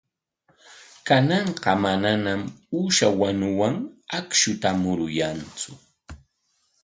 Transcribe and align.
Kananqa 1.07 1.71
manañam 1.83 2.41
uusha 2.77 3.07
wanuwan 3.21 3.75
akshuta 4.17 4.69
muruyantsu. 4.81 5.71